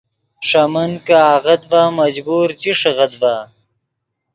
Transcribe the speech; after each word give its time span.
ݰے 0.47 0.63
من 0.73 0.91
کہ 1.05 1.15
آغت 1.33 1.61
ڤے 1.71 1.83
مجبور 1.99 2.47
چی 2.59 2.69
ݰیغیت 2.79 3.11
ڤے 3.21 3.35